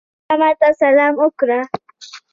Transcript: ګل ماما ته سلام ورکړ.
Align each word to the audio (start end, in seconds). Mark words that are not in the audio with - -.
ګل 0.03 0.07
ماما 0.29 0.49
ته 0.59 0.67
سلام 0.81 1.13
ورکړ. 1.17 1.49